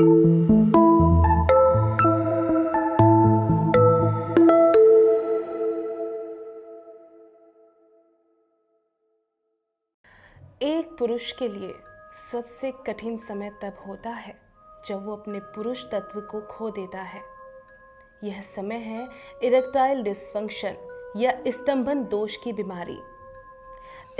[0.00, 0.06] एक
[10.98, 11.74] पुरुष के लिए
[12.32, 14.36] सबसे कठिन समय तब होता है
[14.88, 17.22] जब वो अपने पुरुष तत्व को खो देता है।
[18.24, 19.08] यह समय है
[19.42, 20.76] इरेक्टाइल डिस्फंक्शन
[21.16, 22.98] या स्तंभन दोष की बीमारी।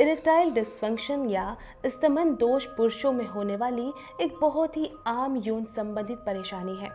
[0.01, 1.57] इरेक्टाइल डिस्फंक्शन या
[1.87, 6.89] स्तमन दोष पुरुषों में होने वाली एक बहुत ही आम यौन संबंधित परेशानी है।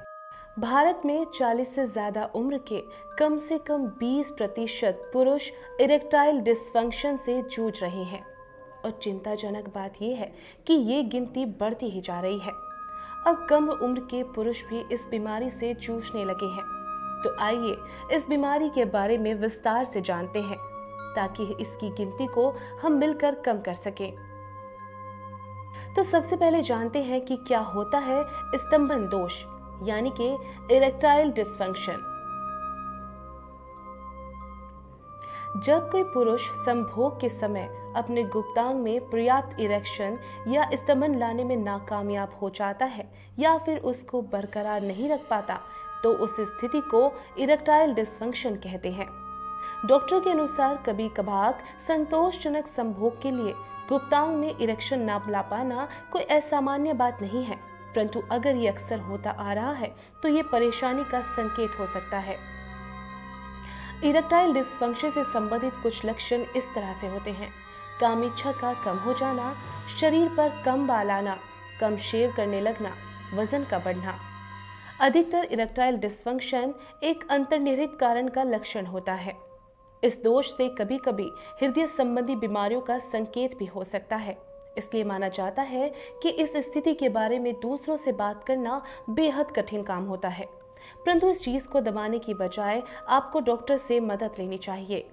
[0.60, 2.82] भारत में 40 से ज़्यादा उम्र के
[3.20, 5.50] कम से कम 20 प्रतिशत पुरुष
[5.82, 8.22] इरेक्टाइल डिस्फंक्शन से जूझ रहे हैं।
[8.86, 10.32] और चिंताजनक बात यह है
[10.68, 12.52] कि ये गिनती बढ़ती ही जा रही है।
[13.28, 16.64] अब कम उम्र के पुरुष भी इस बीमारी से जूझने लगे हैं।
[17.24, 17.76] तो आइए
[18.16, 20.58] इस बीमारी के बारे में विस्तार से जानते हैं।
[21.20, 22.50] ताकि इसकी गिनती को
[22.82, 24.12] हम मिलकर कम कर सकें।
[25.96, 28.24] तो सबसे पहले जानते हैं कि क्या होता है
[28.56, 29.44] स्तंभन दोष,
[29.84, 30.28] यानी कि
[30.76, 32.06] इरेक्टाइल डिस्फंक्शन।
[35.58, 41.56] जब कोई पुरुष संभोग के समय अपने गुप्तांग में पर्याप्त इरेक्शन या स्तंभन लाने में
[41.58, 45.60] नाकामयाब हो जाता है या फिर उसको बरकरार नहीं रख पाता
[46.04, 47.02] तो उस स्थिति को
[47.40, 49.08] इरेक्टाइल डिस्फंक्शन कहते हैं।
[49.86, 53.54] डॉक्टर के अनुसार कभी कभार संतोषजनक संभोग के लिए
[53.90, 57.56] गुप्तांग में इरेक्शन ना ला पाना कोई असामान्य बात नहीं है।
[57.96, 62.18] परंतु अगर ये अक्सर होता आ रहा है तो ये परेशानी का संकेत हो सकता
[62.18, 62.38] है।
[64.04, 67.50] इरेक्टाइल डिस्फंक्शन से संबंधित कुछ लक्षण इस तरह से होते हैं।
[68.00, 69.54] काम इच्छा का कम हो जाना,
[70.00, 71.38] शरीर पर कम बाल आना,
[71.82, 72.92] कम शेव करने लगना,
[73.34, 74.18] वज़न का बढ़ना।
[75.02, 76.74] अधिकतर इरेक्टाइल डिस्फंक्शन
[77.04, 79.34] एक अंतर्निहित कारण का लक्षण होता है।
[80.04, 81.30] इस दोष से कभी कभी
[81.62, 84.38] हृदय संबंधी बीमारियों का संकेत भी हो सकता है।
[84.78, 85.92] इसलिए माना जाता है
[86.24, 90.46] कि इस स्थिति के बारे में दूसरों से बात करना बेहद कठिन काम होता है।
[91.06, 95.06] परंतु इस चीज़ को दबाने की बजाय आपको डॉक्टर से मदद लेनी चाहिए।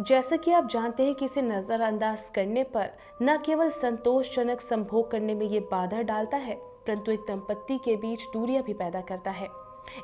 [0.00, 2.90] जैसा कि आप जानते हैं कि इसे नज़रअंदाज करने पर
[3.22, 8.28] न केवल संतोषजनक संभोग करने में ये बाधा डालता है परंतु एक दंपत्ति के बीच
[8.32, 9.48] दूरियाँ भी पैदा करता है।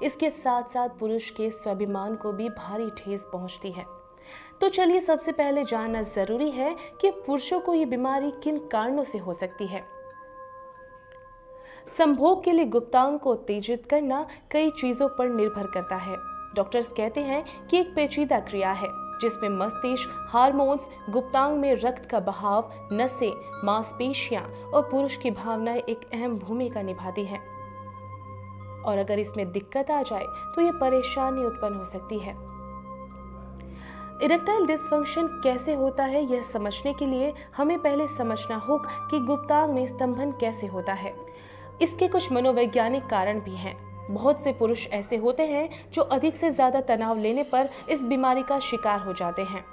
[0.02, 3.84] इसके साथ साथ पुरुष के स्वाभिमान को भी भारी ठेस पहुँचती है।
[4.60, 9.18] तो चलिए सबसे पहले जानना ज़रूरी है कि पुरुषों को ये बीमारी किन कारणों से
[9.18, 9.84] हो सकती है।
[11.98, 16.16] संभोग के लिए गुप्तांग को उत्तेजित करना कई चीज़ों पर निर्भर करता है।
[16.54, 18.88] डॉक्टर्स कहते हैं कि एक पेचीदा क्रिया है।
[19.20, 23.32] जिसमें मस्तिष्क, हार्मोन्स, गुप्तांग में रक्त का बहाव, नसें,
[23.64, 24.42] मांसपेशियाँ
[24.74, 27.40] और पुरुष की भावनाएँ एक अहम भूमिका निभाती हैं।
[28.82, 30.24] और अगर इसमें दिक्कत आ जाए
[30.54, 32.52] तो ये परेशानी उत्पन्न हो सकती है।
[34.22, 39.72] इरेक्टाइल डिस्फंक्शन कैसे होता है, यह समझने के लिए हमें पहले समझना होगा कि गुप्तांग
[39.72, 41.14] में स्तंभन कैसे होता है।
[41.82, 46.50] इसके कुछ मनोवैज्ञानिक कारण भी हैं। बहुत से पुरुष ऐसे होते हैं जो अधिक से
[46.50, 49.64] ज़्यादा तनाव लेने पर इस बीमारी का शिकार हो जाते हैं।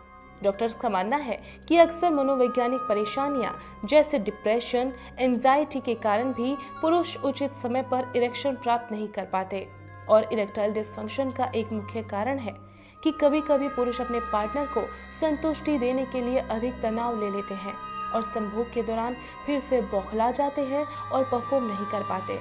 [0.43, 3.53] डॉक्टर्स का मानना है कि अक्सर मनोवैज्ञानिक परेशानियाँ,
[3.85, 9.67] जैसे डिप्रेशन, एंजाइटी के कारण भी पुरुष उचित समय पर इरेक्शन प्राप्त नहीं कर पाते।
[10.09, 12.53] और इरेक्टाइल डिस्फंक्शन का एक मुख्य कारण है
[13.03, 14.81] कि कभी कभी पुरुष अपने पार्टनर को
[15.19, 17.73] संतुष्टि देने के लिए अधिक तनाव ले लेते हैं
[18.13, 19.15] और संभोग के दौरान
[19.45, 22.39] फिर से बौखला जाते हैं और परफॉर्म नहीं कर पाते।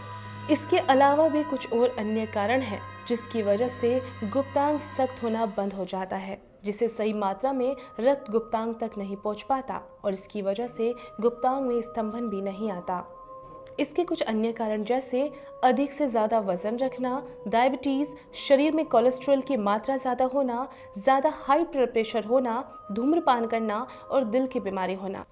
[0.50, 5.72] इसके अलावा भी कुछ और अन्य कारण हैं, जिसकी वजह से गुप्तांग सख्त होना बंद
[5.72, 10.42] हो जाता है, जिसे सही मात्रा में रक्त गुप्तांग तक नहीं पहुँच पाता और इसकी
[10.42, 13.04] वजह से गुप्तांग में स्तंभन भी नहीं आता।
[13.80, 15.30] इसके कुछ अन्य कारण जैसे
[15.64, 18.08] अधिक से ज़्यादा वज़न रखना डायबिटीज़
[18.38, 24.24] शरीर में कोलेस्ट्रॉल की मात्रा ज़्यादा होना, ज़्यादा हाई ब्लड प्रेशर होना, धूम्रपान करना और
[24.24, 25.24] दिल की बीमारी होना।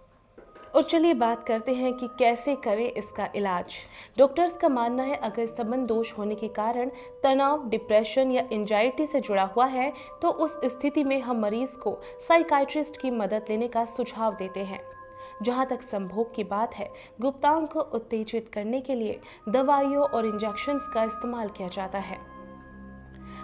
[0.76, 3.74] और चलिए बात करते हैं कि कैसे करें इसका इलाज।
[4.18, 6.90] डॉक्टर्स का मानना है, अगर संबंध दोष होने के कारण
[7.22, 9.92] तनाव, डिप्रेशन या एंजाइटी से जुड़ा हुआ है
[10.22, 11.96] तो उस स्थिति में हम मरीज़ को
[12.28, 14.80] साइकाइट्रिस्ट की मदद लेने का सुझाव देते हैं।
[15.42, 20.78] जहाँ तक संभोग की बात है गुप्तांग को उत्तेजित करने के लिए दवाइयों और इंजेक्शन
[20.94, 22.18] का इस्तेमाल किया जाता है।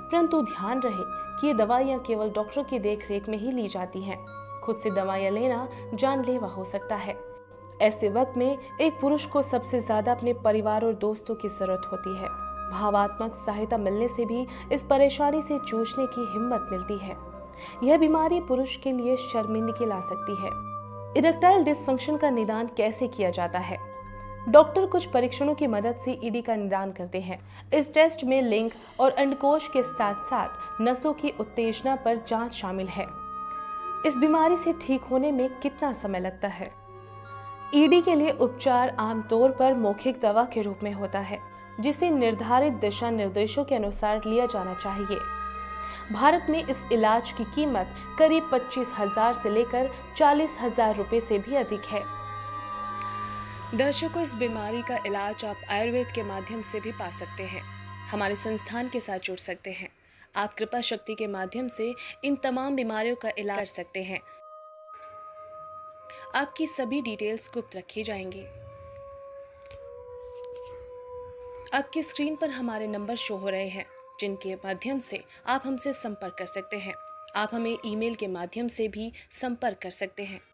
[0.03, 1.05] परंतु ध्यान रहे
[1.41, 4.19] कि ये दवाइयाँ केवल डॉक्टर की देखरेख में ही ली जाती हैं।
[4.65, 7.17] खुद से दवाइयाँ लेना जानलेवा हो सकता है।
[7.83, 12.17] ऐसे वक्त में एक पुरुष को सबसे ज़्यादा अपने परिवार और दोस्तों की ज़रूरत होती
[12.17, 12.29] है।
[12.71, 17.17] भावात्मक सहायता मिलने से भी इस परेशानी से जूझने की हिम्मत मिलती है।
[17.83, 20.51] यह बीमारी पुरुष के लिए शर्मिंदगी ला सकती है।
[21.19, 23.79] इरेक्टाइल डिस्फंक्शन का निदान कैसे किया जाता है?
[24.49, 27.39] डॉक्टर कुछ परीक्षणों की मदद से ईडी का निदान करते हैं।
[27.75, 28.71] इस टेस्ट में लिंग
[29.01, 33.07] और अंडकोश के साथ साथ नसों की उत्तेजना पर जाँच शामिल है।
[34.07, 36.71] इस बीमारी से ठीक होने में कितना समय लगता है?
[37.75, 41.39] ईडी के लिए उपचार आमतौर पर मौखिक दवा के रूप में होता है,
[41.81, 45.19] जिसे निर्धारित दिशा निर्देशों के अनुसार लिया जाना चाहिए।
[46.13, 51.39] भारत में इस इलाज की कीमत करीब पच्चीस हज़ार से लेकर चालीस हज़ार रुपए से
[51.39, 52.03] भी अधिक है।
[53.75, 57.63] दर्शकों, इस बीमारी का इलाज आप आयुर्वेद के माध्यम से भी पा सकते हैं।
[58.11, 59.89] हमारे संस्थान के साथ जुड़ सकते हैं।
[60.37, 61.95] आप कृपा शक्ति के माध्यम से
[62.25, 64.21] इन तमाम बीमारियों का इलाज कर सकते हैं।
[66.35, 68.45] आपकी सभी डिटेल्स गुप्त रखी जाएँगी।
[71.75, 73.87] आपकी स्क्रीन पर हमारे नंबर शो हो रहे हैं,
[74.21, 76.95] जिनके माध्यम से आप हमसे संपर्क कर सकते हैं।
[77.37, 80.52] आप हमें ईमेल के माध्यम से भी संपर्क कर सकते हैं।